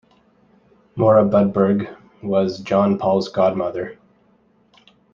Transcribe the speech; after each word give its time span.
Moura 0.97 1.29
Budberg 1.29 1.95
was 2.23 2.57
John 2.61 2.97
Paul's 2.97 3.27
godmother. 3.29 3.99